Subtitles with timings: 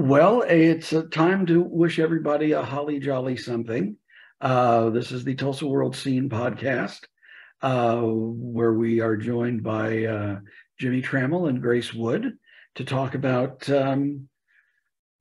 [0.00, 3.98] Well, it's a time to wish everybody a holly jolly something.
[4.40, 7.00] Uh, this is the Tulsa World Scene podcast,
[7.60, 10.38] uh, where we are joined by uh,
[10.78, 12.32] Jimmy Trammell and Grace Wood
[12.76, 14.26] to talk about um,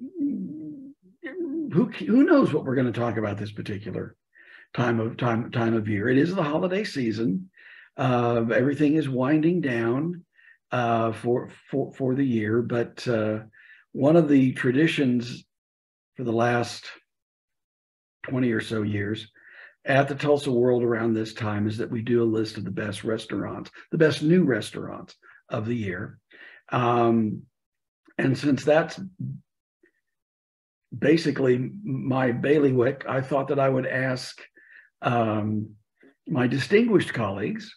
[0.02, 4.16] who who knows what we're going to talk about this particular
[4.74, 6.08] time of time time of year.
[6.08, 7.50] It is the holiday season.
[7.98, 10.24] Uh, everything is winding down
[10.72, 13.40] uh, for for for the year, but uh,
[13.92, 15.44] one of the traditions
[16.16, 16.86] for the last
[18.23, 19.31] 20 or so years
[19.86, 22.72] at the Tulsa World around this time is that we do a list of the
[22.72, 25.16] best restaurants, the best new restaurants
[25.50, 26.20] of the year.
[26.72, 27.44] Um,
[28.17, 29.00] and since that's
[30.98, 34.40] basically my bailiwick, I thought that I would ask
[35.02, 35.72] um,
[36.28, 37.73] my distinguished colleagues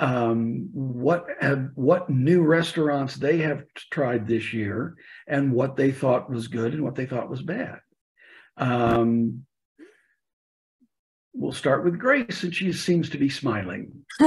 [0.00, 4.96] um, what have what new restaurants they have tried this year
[5.28, 7.80] and what they thought was good and what they thought was bad.
[8.56, 9.44] Um,
[11.34, 13.92] we'll start with Grace, and she seems to be smiling.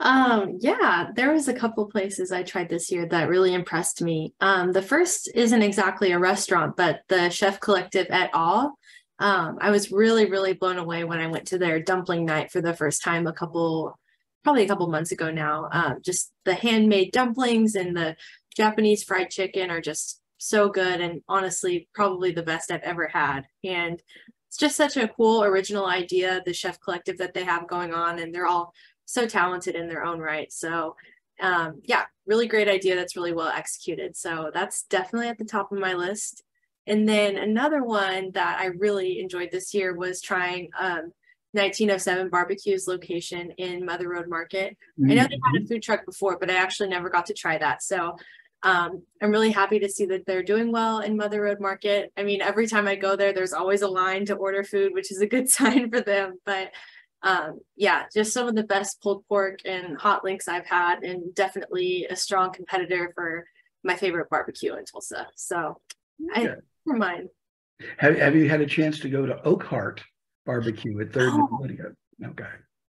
[0.00, 4.34] um, yeah, there was a couple places I tried this year that really impressed me.
[4.40, 8.78] Um, the first isn't exactly a restaurant, but the Chef Collective et al.
[9.18, 12.62] Um, I was really, really blown away when I went to their dumpling night for
[12.62, 13.98] the first time a couple
[14.42, 15.68] probably a couple months ago now.
[15.72, 18.16] Um, just the handmade dumplings and the
[18.56, 23.42] Japanese fried chicken are just so good and honestly probably the best I've ever had.
[23.62, 24.02] And
[24.48, 28.18] it's just such a cool original idea, the chef collective that they have going on,
[28.18, 28.72] and they're all
[29.04, 30.52] so talented in their own right.
[30.52, 30.96] So
[31.40, 34.16] um, yeah, really great idea that's really well executed.
[34.16, 36.42] So that's definitely at the top of my list.
[36.86, 41.12] And then another one that I really enjoyed this year was trying um,
[41.52, 44.76] 1907 barbecues location in Mother Road Market.
[44.98, 45.10] Mm-hmm.
[45.10, 45.66] I know they had a mm-hmm.
[45.66, 47.82] food truck before, but I actually never got to try that.
[47.82, 48.16] So
[48.62, 52.12] um, I'm really happy to see that they're doing well in Mother Road Market.
[52.16, 55.10] I mean, every time I go there, there's always a line to order food, which
[55.10, 56.38] is a good sign for them.
[56.44, 56.70] But
[57.22, 61.34] um, yeah, just some of the best pulled pork and hot links I've had, and
[61.34, 63.46] definitely a strong competitor for
[63.82, 65.28] my favorite barbecue in Tulsa.
[65.36, 65.80] So
[66.30, 66.48] okay.
[66.48, 67.28] I for mine.
[67.98, 70.00] Have, have you had a chance to go to Oakheart
[70.46, 71.48] barbecue at Third oh.
[71.50, 71.92] and Utica.
[72.24, 72.44] Okay.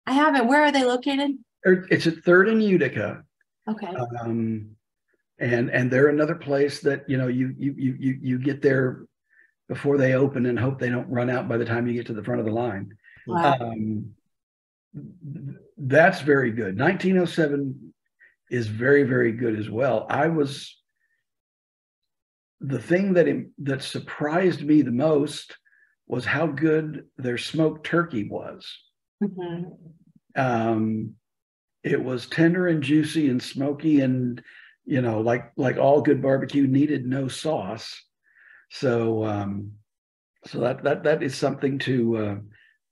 [0.07, 0.47] I haven't.
[0.47, 1.31] Where are they located?
[1.63, 3.24] It's at Third and Utica.
[3.69, 3.94] Okay.
[4.22, 4.75] Um,
[5.40, 9.06] and and they're another place that you know you you you you get there
[9.68, 12.13] before they open and hope they don't run out by the time you get to
[12.13, 12.96] the front of the line.
[13.25, 13.57] Wow.
[13.59, 14.12] Um,
[15.78, 16.78] that's very good.
[16.78, 17.94] 1907
[18.50, 20.06] is very very good as well.
[20.09, 20.78] I was
[22.59, 23.28] the thing that
[23.59, 25.57] that surprised me the most
[26.07, 28.67] was how good their smoked turkey was.
[29.23, 29.69] Mm-hmm.
[30.35, 31.16] Um,
[31.84, 34.41] it was tender and juicy and smoky, and
[34.85, 38.01] you know, like like all good barbecue, needed no sauce.
[38.69, 39.72] So, um,
[40.45, 42.18] so that that that is something to.
[42.18, 42.35] Uh,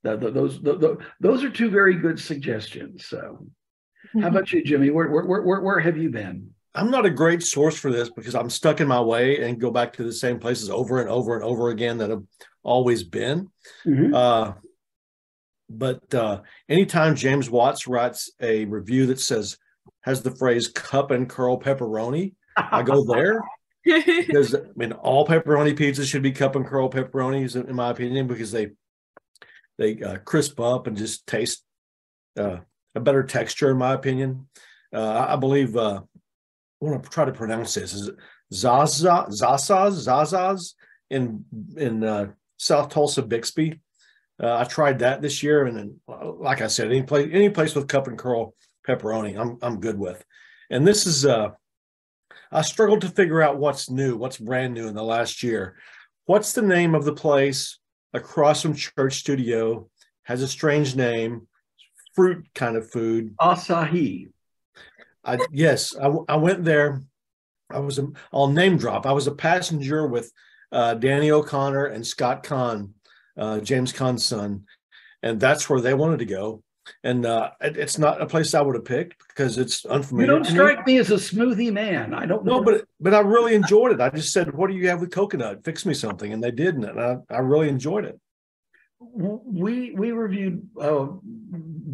[0.02, 3.06] those the, those are two very good suggestions.
[3.06, 4.22] So, mm-hmm.
[4.22, 4.92] how about you, Jimmy?
[4.92, 6.52] Where, where where where have you been?
[6.76, 9.72] I'm not a great source for this because I'm stuck in my way and go
[9.72, 12.24] back to the same places over and over and over again that have
[12.70, 13.50] always been.
[13.86, 14.14] Mm-hmm.
[14.14, 14.54] Uh,
[15.70, 19.58] but uh, anytime James Watts writes a review that says
[20.02, 23.42] has the phrase cup and curl pepperoni, I go there
[23.86, 28.28] because I mean all pepperoni pizzas should be cup and curl pepperonis in my opinion
[28.28, 28.70] because they
[29.78, 31.64] they uh, crisp up and just taste
[32.38, 32.58] uh,
[32.96, 34.48] a better texture in my opinion.
[34.94, 38.12] Uh, I believe uh, I want to try to pronounce this is
[38.54, 40.74] Zaza Zazas Zazas
[41.10, 41.46] in
[41.78, 43.80] in uh, South Tulsa Bixby.
[44.42, 47.74] Uh, I tried that this year, and then, like I said, any place any place
[47.74, 48.54] with cup and curl
[48.88, 50.24] pepperoni, I'm I'm good with.
[50.70, 51.50] And this is uh,
[52.52, 55.76] I struggled to figure out what's new, what's brand new in the last year.
[56.26, 57.80] What's the name of the place
[58.14, 59.90] across from Church Studio?
[60.24, 61.48] Has a strange name,
[62.14, 63.36] fruit kind of food.
[63.38, 64.30] Asahi.
[65.26, 67.02] I yes, I, I went there.
[67.72, 69.06] I was a, I'll name drop.
[69.06, 70.32] I was a passenger with
[70.72, 72.94] uh, Danny O'Connor and Scott Kahn,
[73.38, 74.66] uh, James Kahn's son,
[75.24, 76.64] and that's where they wanted to go.
[77.04, 80.26] And uh, it, it's not a place I would have picked because it's unfamiliar.
[80.26, 80.94] You don't strike me.
[80.94, 82.14] me as a smoothie man.
[82.14, 84.02] I don't know, but but I really enjoyed it.
[84.02, 85.64] I just said, "What do you have with coconut?
[85.64, 88.20] Fix me something," and they did, and I, I really enjoyed it.
[89.00, 91.08] We we reviewed uh,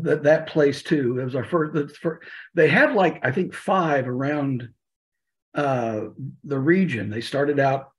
[0.04, 1.20] that that place too.
[1.20, 2.26] It was our first, first.
[2.54, 4.70] They have like I think five around
[5.54, 6.06] uh,
[6.44, 7.10] the region.
[7.10, 7.90] They started out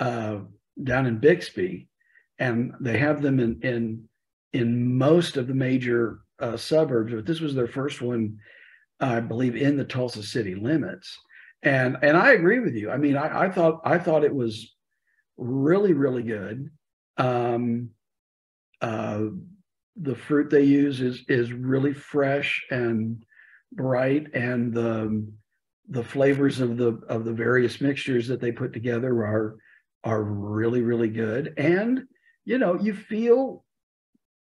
[0.00, 0.38] uh,
[0.82, 1.88] down in Bixby,
[2.38, 4.08] and they have them in in
[4.52, 7.12] in most of the major uh, suburbs.
[7.12, 8.38] But this was their first one,
[9.00, 11.16] I believe, in the Tulsa city limits.
[11.62, 12.90] and and I agree with you.
[12.90, 14.74] I mean, I, I thought I thought it was
[15.36, 16.70] really really good.
[17.16, 17.90] Um,
[18.80, 19.20] uh,
[19.96, 23.24] the fruit they use is is really fresh and
[23.72, 25.26] bright, and the
[25.88, 29.56] the flavors of the of the various mixtures that they put together are
[30.04, 31.54] are really really good.
[31.56, 32.04] And
[32.44, 33.64] you know, you feel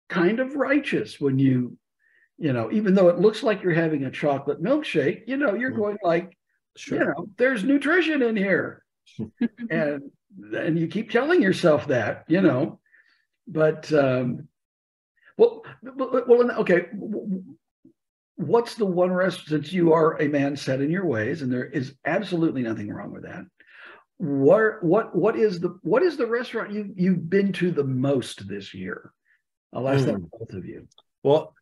[0.08, 1.76] kind of righteous when you
[2.36, 5.70] you know, even though it looks like you're having a chocolate milkshake, you know, you're
[5.70, 5.76] mm.
[5.76, 6.36] going like,
[6.76, 6.98] sure.
[6.98, 8.82] you know, there's nutrition in here.
[9.70, 10.10] and
[10.52, 12.80] and you keep telling yourself that, you know.
[13.46, 14.48] But um
[15.36, 16.86] well, well, okay.
[18.36, 21.66] What's the one rest since you are a man set in your ways, and there
[21.66, 23.44] is absolutely nothing wrong with that.
[24.18, 28.46] What what what is the what is the restaurant you you've been to the most
[28.48, 29.12] this year?
[29.72, 30.06] I'll ask mm.
[30.06, 30.86] that both of you.
[31.22, 31.54] Well,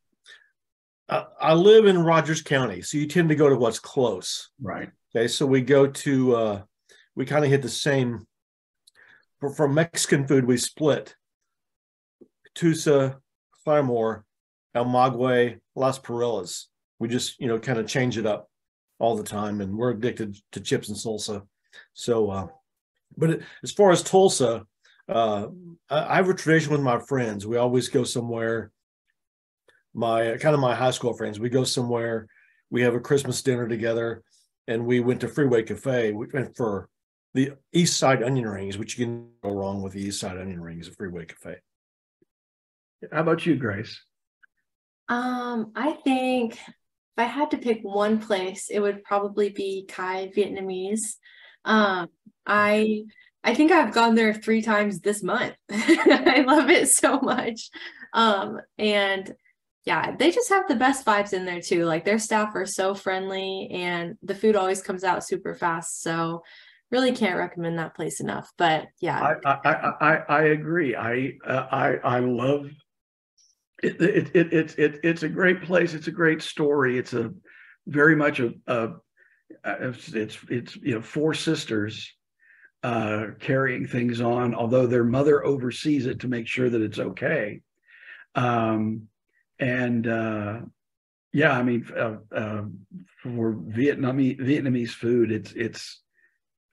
[1.09, 4.51] I, live in Rogers County, so you tend to go to what's close.
[4.61, 4.91] Right.
[5.15, 6.63] Okay, so we go to uh,
[7.15, 8.27] we kind of hit the same.
[9.41, 11.17] For, for Mexican food, we split
[12.55, 13.17] Tusa,
[13.67, 14.23] Claremore,
[14.75, 16.67] El Maguey, Las Perrillas.
[16.99, 18.49] We just you know kind of change it up
[18.99, 21.43] all the time, and we're addicted to chips and salsa.
[21.95, 22.47] So, uh,
[23.17, 24.67] but as far as Tulsa,
[25.09, 25.47] uh,
[25.91, 27.47] I have a tradition with my friends.
[27.47, 28.73] We always go somewhere
[29.95, 31.39] my kind of my high school friends.
[31.39, 32.27] We go somewhere,
[32.71, 34.23] we have a Christmas dinner together,
[34.67, 36.13] and we went to Freeway Cafe.
[36.13, 36.89] We went for
[37.35, 40.61] the East Side onion rings, which you can go wrong with the East Side onion
[40.61, 41.57] rings at Freeway Cafe.
[43.11, 44.01] How about you, Grace?
[45.09, 50.31] Um, I think if I had to pick one place, it would probably be Kai
[50.35, 51.17] Vietnamese.
[51.65, 52.09] Um,
[52.47, 53.05] I
[53.45, 55.55] I think I've gone there three times this month.
[55.71, 57.71] I love it so much.
[58.13, 59.35] Um, and
[59.85, 61.85] yeah, they just have the best vibes in there too.
[61.85, 66.03] Like their staff are so friendly and the food always comes out super fast.
[66.03, 66.45] So
[66.93, 68.53] really can't recommend that place enough.
[68.57, 69.35] But yeah.
[69.45, 70.95] I I I, I agree.
[70.95, 72.71] I uh, I I love
[73.83, 75.95] it, it, it, it, it, it's a great place.
[75.95, 76.99] It's a great story.
[76.99, 77.33] It's a
[77.89, 78.91] very much a, a
[79.65, 82.13] it's, it's, it's, you know, four sisters
[82.83, 87.61] uh, carrying things on, although their mother oversees it to make sure that it's okay.
[88.35, 89.09] Um,
[89.59, 90.61] and uh,
[91.33, 92.63] yeah, I mean, uh, uh,
[93.23, 96.03] for Vietnamese Vietnamese food, it's it's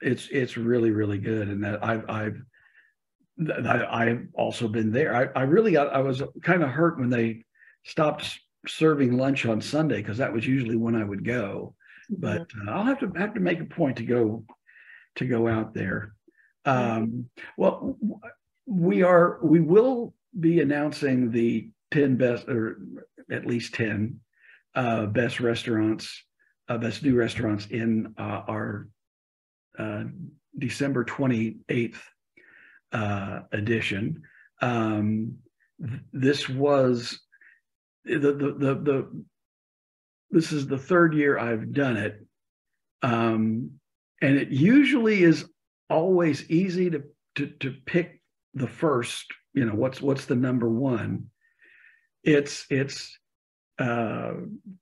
[0.00, 2.42] it's it's really really good, and that I've I've
[3.64, 5.14] I've also been there.
[5.14, 7.44] I, I really got I was kind of hurt when they
[7.84, 11.74] stopped serving lunch on Sunday because that was usually when I would go.
[12.12, 12.20] Mm-hmm.
[12.20, 14.44] But uh, I'll have to have to make a point to go
[15.16, 16.14] to go out there.
[16.64, 17.96] Um, well,
[18.66, 22.78] we are we will be announcing the 10 best, or
[23.30, 24.20] at least 10
[24.74, 26.24] uh, best restaurants,
[26.68, 28.88] uh, best new restaurants in uh, our
[29.78, 30.04] uh,
[30.58, 31.96] December 28th
[32.92, 34.22] uh, edition.
[34.60, 35.38] Um,
[36.12, 37.20] this was
[38.04, 39.24] the, the, the, the,
[40.30, 42.24] this is the third year I've done it.
[43.02, 43.72] Um,
[44.22, 45.46] and it usually is
[45.88, 47.02] always easy to,
[47.36, 48.20] to, to pick
[48.54, 51.30] the first, you know, what's, what's the number one
[52.22, 53.18] it's it's
[53.78, 54.32] uh,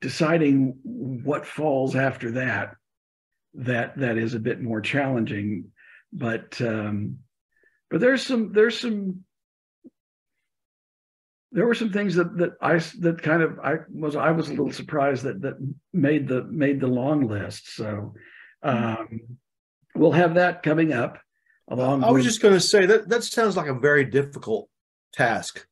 [0.01, 2.75] deciding what falls after that
[3.55, 5.71] that that is a bit more challenging
[6.13, 7.19] but um,
[7.91, 9.25] but there's some there's some
[11.53, 14.51] there were some things that that I that kind of I was I was a
[14.51, 15.55] little surprised that that
[15.93, 18.15] made the made the long list so
[18.63, 19.21] um,
[19.95, 21.19] we'll have that coming up
[21.69, 24.69] along I was with, just going to say that that sounds like a very difficult
[25.13, 25.67] task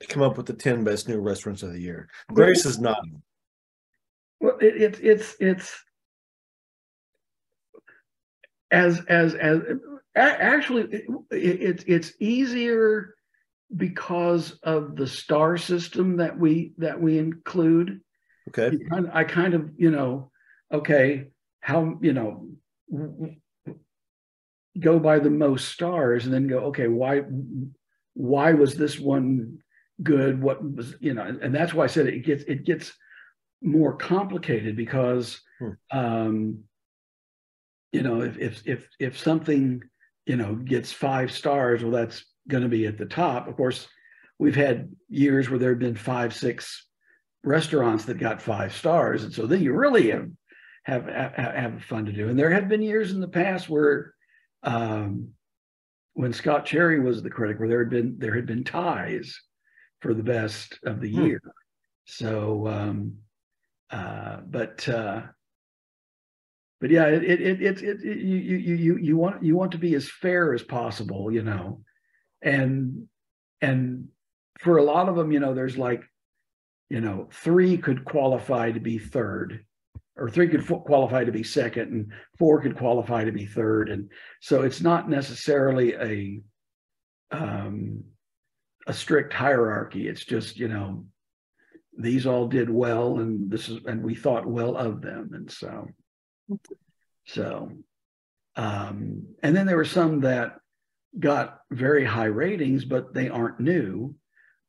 [0.00, 2.08] to come up with the 10 best new restaurants of the year.
[2.32, 2.98] Grace is not.
[4.40, 5.84] Well, it, it, it's it's
[8.70, 9.60] as as as
[10.16, 13.14] actually it, it, it's easier
[13.76, 18.00] because of the star system that we that we include.
[18.48, 18.76] Okay.
[19.12, 20.30] I kind of you know
[20.72, 21.28] okay
[21.60, 22.48] how you know
[24.78, 27.22] go by the most stars and then go okay why
[28.14, 29.58] why was this one
[30.02, 32.92] good, what was, you know, and that's why I said it gets it gets
[33.62, 35.70] more complicated because hmm.
[35.90, 36.64] um,
[37.92, 39.82] you know, if if if if something,
[40.26, 43.48] you know, gets five stars, well, that's going to be at the top.
[43.48, 43.88] Of course,
[44.38, 46.86] we've had years where there have been five, six
[47.42, 50.28] restaurants that got five stars, and so then you really have
[50.84, 52.28] have have fun to do.
[52.28, 54.14] And there have been years in the past where
[54.62, 55.30] um,
[56.14, 59.38] when Scott Cherry was the critic, where there had been there had been ties
[60.00, 61.24] for the best of the hmm.
[61.24, 61.42] year.
[62.06, 63.18] So, um,
[63.90, 65.22] uh, but uh,
[66.80, 69.78] but yeah, it it it, it, it you you you you want you want to
[69.78, 71.82] be as fair as possible, you know,
[72.42, 73.06] and
[73.60, 74.08] and
[74.60, 76.02] for a lot of them, you know, there's like,
[76.88, 79.64] you know, three could qualify to be third,
[80.16, 84.10] or three could qualify to be second, and four could qualify to be third, and
[84.40, 86.40] so it's not necessarily a
[87.36, 88.04] um,
[88.86, 90.08] a strict hierarchy.
[90.08, 91.04] It's just you know,
[91.96, 95.86] these all did well, and this is and we thought well of them, and so
[97.26, 97.70] so,
[98.56, 100.59] um, and then there were some that
[101.18, 104.14] got very high ratings, but they aren't new.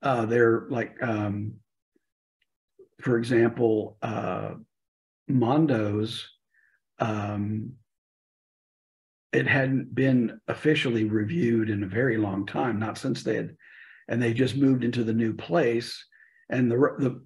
[0.01, 1.53] Uh, they're like, um,
[3.01, 4.51] for example, uh,
[5.27, 6.27] Mondo's.
[6.99, 7.73] Um,
[9.31, 13.55] it hadn't been officially reviewed in a very long time, not since they had,
[14.07, 16.05] and they just moved into the new place,
[16.49, 17.21] and the the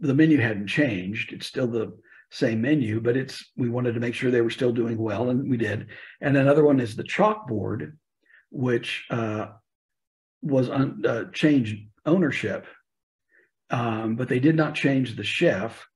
[0.00, 1.32] the menu hadn't changed.
[1.32, 1.92] It's still the
[2.30, 5.50] same menu, but it's we wanted to make sure they were still doing well, and
[5.50, 5.88] we did.
[6.20, 7.92] And another one is the chalkboard,
[8.50, 9.48] which uh,
[10.42, 12.66] was un, uh, changed ownership,
[13.70, 15.86] um, but they did not change the chef,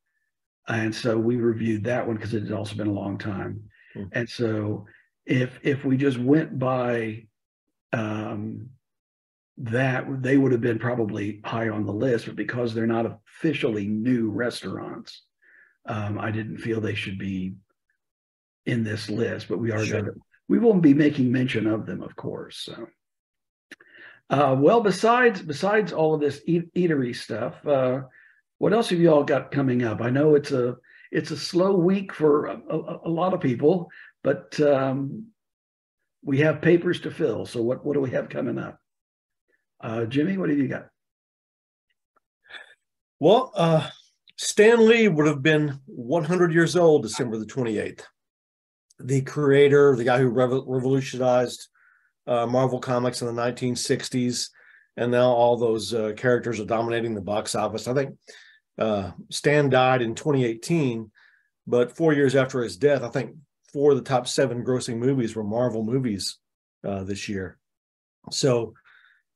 [0.69, 3.65] and so we reviewed that one because it had also been a long time.
[3.97, 4.09] Mm-hmm.
[4.13, 4.87] And so
[5.27, 7.27] if if we just went by
[7.93, 8.69] um,
[9.59, 13.87] that, they would have been probably high on the list, but because they're not officially
[13.87, 15.23] new restaurants
[15.87, 17.55] um, I didn't feel they should be
[18.67, 20.03] in this list, but we are sure.
[20.03, 20.21] going to,
[20.53, 22.59] we won't be making mention of them, of course.
[22.59, 22.87] So,
[24.29, 28.03] uh, well, besides besides all of this eat, eatery stuff, uh,
[28.59, 30.03] what else have you all got coming up?
[30.03, 30.77] I know it's a
[31.11, 33.89] it's a slow week for a, a, a lot of people,
[34.23, 35.29] but um,
[36.23, 37.47] we have papers to fill.
[37.47, 38.79] So, what what do we have coming up?
[39.81, 40.89] Uh, Jimmy, what have you got?
[43.21, 43.89] Well, uh,
[44.37, 48.03] Stan Lee would have been 100 years old December the 28th.
[48.99, 51.69] The creator, the guy who revolutionized
[52.27, 54.49] uh, Marvel Comics in the 1960s,
[54.97, 57.89] and now all those uh, characters are dominating the box office.
[57.89, 58.17] I think
[58.79, 61.11] uh, Stan died in 2018,
[61.67, 63.35] but four years after his death, I think
[63.73, 66.39] four of the top seven grossing movies were Marvel movies
[66.87, 67.59] uh, this year.
[68.31, 68.75] So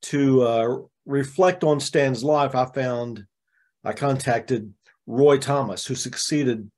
[0.03, 3.25] to uh, reflect on Stan's life, I found
[3.85, 4.73] I contacted
[5.07, 6.71] Roy Thomas, who succeeded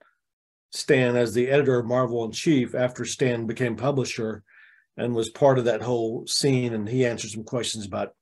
[0.71, 4.43] Stan as the editor of Marvel in Chief after Stan became publisher
[4.97, 6.75] and was part of that whole scene.
[6.75, 8.15] And he answered some questions about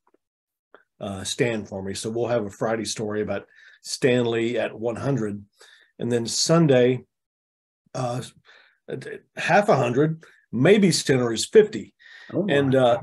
[1.01, 1.95] uh, Stan for me.
[1.95, 3.47] So we'll have a Friday story about
[3.83, 5.45] Stan Lee at 100.
[5.99, 7.05] And then Sunday,
[7.95, 8.23] uh,
[9.37, 11.95] half a hundred, Mabee Center is 50.
[12.33, 12.99] Oh and uh,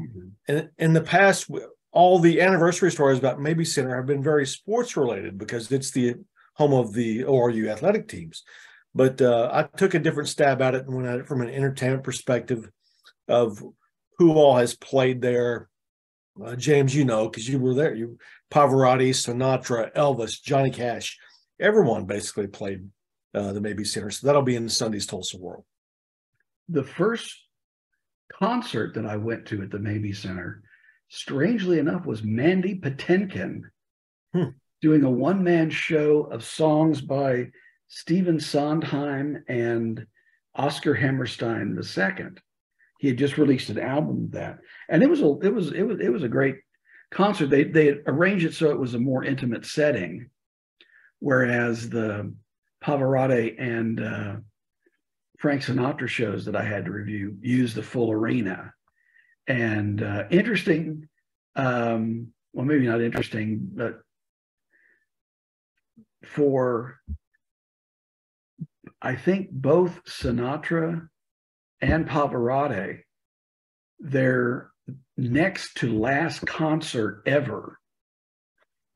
[0.48, 1.50] in, in the past,
[1.92, 6.16] all the anniversary stories about Mabee Center have been very sports related because it's the
[6.56, 8.44] home of the ORU athletic teams.
[8.96, 11.50] But uh, I took a different stab at it and went at it from an
[11.50, 12.70] entertainment perspective
[13.28, 13.64] of
[14.18, 15.70] who all has played there.
[16.44, 17.94] Uh, James, you know, because you were there.
[17.94, 18.18] You
[18.52, 21.18] Pavarotti, Sinatra, Elvis, Johnny Cash,
[21.60, 22.88] everyone basically played
[23.34, 24.12] uh, the Mabee Center.
[24.12, 25.64] So that'll be in Sunday's Tulsa World.
[26.70, 27.36] The first
[28.32, 30.64] concert that I went to at the Mabee Center,
[31.10, 33.62] strangely enough, was Mandy Patinkin.
[34.34, 34.50] Hmm
[34.84, 37.50] doing a one man show of songs by
[37.88, 40.06] Stephen Sondheim and
[40.56, 42.25] Oscar Hammerstein II.
[43.00, 44.60] He had just released an album that,
[44.90, 46.56] and it was a it was it was it was a great
[47.12, 47.48] concert.
[47.48, 50.30] They they arranged it so it was a more intimate setting,
[51.20, 52.34] whereas the
[52.84, 54.36] Pavarotti and uh,
[55.40, 58.74] Frank Sinatra shows that I had to review used the full arena,
[59.48, 61.10] and uh, interesting.
[61.56, 64.00] Um, well, maybe not interesting, but
[66.24, 67.00] for
[69.03, 71.10] I think both Sinatra
[71.81, 73.00] and Pavarotti,
[74.00, 74.72] their
[75.17, 77.77] next to last concert ever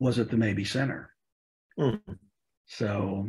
[0.00, 1.14] was at the Mabee Center.
[1.78, 2.00] Mm.
[2.66, 3.28] So,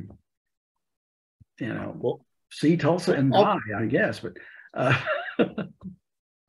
[1.60, 4.34] you know, well, see Tulsa and buy, I guess, but
[4.74, 4.98] uh,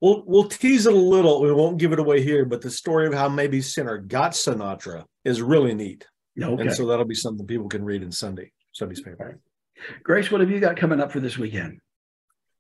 [0.01, 1.43] we'll we'll tease it a little.
[1.43, 5.05] We won't give it away here, but the story of how Mabee Center got Sinatra
[5.25, 6.07] is really neat.
[6.41, 6.63] Okay.
[6.63, 9.41] And so that'll be something people can read in Sunday, Sunday's paper.
[10.03, 11.81] Grace, what have you got coming up for this weekend?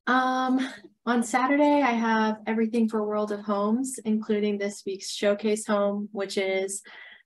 [0.06, 0.66] Um,
[1.06, 6.36] on Saturday, I have everything for World of Homes, including this week's showcase home, which
[6.36, 6.82] is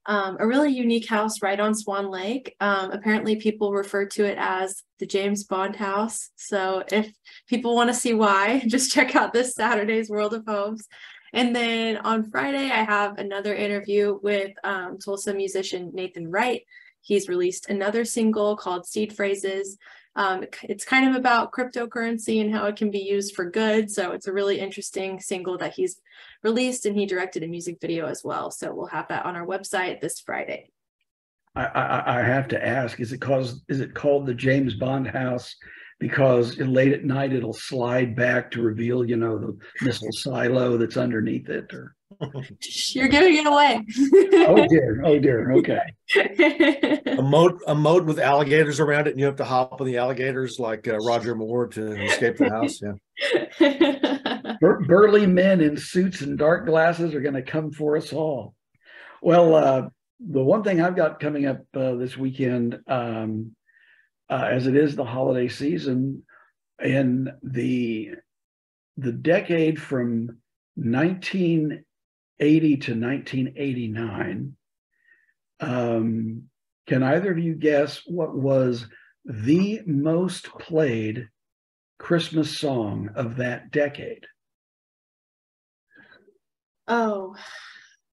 [0.06, 2.54] um, a really unique house right on Swan Lake.
[2.60, 6.30] Um, apparently, people refer to it as the James Bond house.
[6.36, 7.10] So, if
[7.48, 10.86] people want to see why, just check out this Saturday's World of Homes.
[11.32, 16.62] And then on Friday, I have another interview with um, Tulsa musician Nathan Wright.
[17.04, 19.76] He's released another single called Seed Phrases.
[20.16, 23.90] Um, it's kind of about cryptocurrency and how it can be used for good.
[23.90, 26.00] So it's a really interesting single that he's
[26.42, 28.50] released, and he directed a music video as well.
[28.50, 30.70] So we'll have that on our website this Friday.
[31.54, 35.06] I, I, I have to ask: Is it cause is it called the James Bond
[35.06, 35.54] House
[36.00, 40.96] because late at night it'll slide back to reveal, you know, the missile silo that's
[40.96, 41.94] underneath it, or
[42.94, 43.85] you're giving it away.
[44.47, 45.02] oh dear!
[45.04, 45.52] Oh dear!
[45.52, 45.80] Okay.
[47.18, 49.99] a moat, a moat with alligators around it, and you have to hop on the
[49.99, 52.80] alligators like uh, Roger Moore to escape the house.
[52.80, 54.56] Yeah.
[54.61, 58.54] Bur- burly men in suits and dark glasses are going to come for us all.
[59.23, 59.88] Well, uh,
[60.21, 63.54] the one thing I've got coming up uh, this weekend, um,
[64.30, 66.23] uh, as it is the holiday season,
[66.83, 68.12] in the
[68.97, 70.38] the decade from
[70.76, 71.85] 19
[72.41, 74.57] 80 to 1989.
[75.61, 76.45] Um,
[76.87, 78.87] can either of you guess what was
[79.25, 81.29] the most played
[81.99, 84.26] Christmas song of that decade?
[86.87, 87.35] Oh,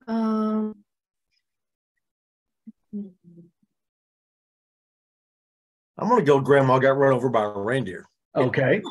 [0.07, 0.75] um,
[2.93, 3.13] I'm
[6.09, 8.05] going to go Grandma Got Run Over by a Reindeer.
[8.35, 8.81] Okay.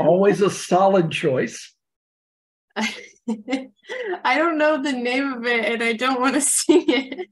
[0.00, 1.74] Always a solid choice.
[4.24, 7.28] I don't know the name of it and I don't want to sing it.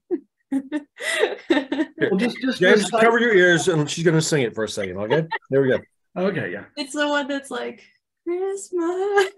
[0.51, 4.69] well, just, just James, cover your ears and she's going to sing it for a
[4.69, 4.99] second.
[4.99, 5.27] Okay.
[5.51, 5.79] There we go.
[6.17, 6.53] Okay.
[6.53, 6.65] Yeah.
[6.77, 7.83] It's the one that's like,
[8.27, 8.73] Christmas,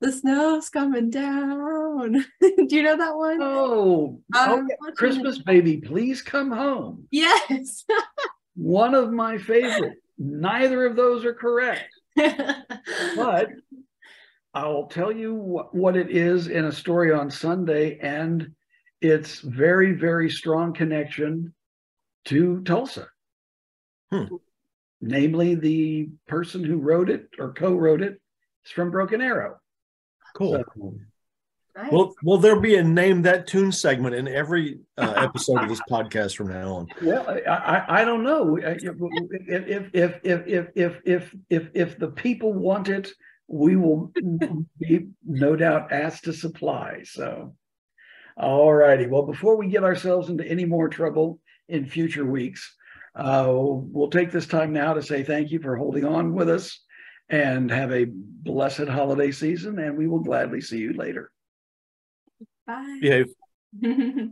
[0.00, 2.12] the snow's coming down.
[2.40, 3.38] Do you know that one?
[3.42, 7.08] Oh, um, oh Christmas baby, please come home.
[7.10, 7.84] Yes.
[8.54, 9.98] one of my favorite.
[10.16, 11.88] Neither of those are correct.
[12.14, 13.48] but
[14.52, 18.52] I'll tell you what, what it is in a story on Sunday, and
[19.00, 21.54] it's very, very strong connection
[22.26, 23.08] to Tulsa.
[24.10, 24.24] Hmm.
[25.00, 28.20] Namely, the person who wrote it or co-wrote it
[28.66, 29.56] is from Broken Arrow.
[30.36, 30.62] Cool.
[30.76, 30.94] So,
[31.76, 31.92] nice.
[31.92, 35.80] Well, will there be a name that tune segment in every uh, episode of this
[35.88, 36.88] podcast from now on?
[37.02, 41.98] Well, I, I, I don't know if if if if if if if if, if
[41.98, 43.10] the people want it
[43.50, 44.12] we will
[44.78, 47.02] be no doubt asked to supply.
[47.02, 47.56] So,
[48.36, 49.06] all righty.
[49.06, 52.76] Well, before we get ourselves into any more trouble in future weeks,
[53.16, 56.80] uh, we'll take this time now to say thank you for holding on with us
[57.28, 59.80] and have a blessed holiday season.
[59.80, 61.32] And we will gladly see you later.
[62.68, 62.98] Bye.
[63.02, 63.26] Behave.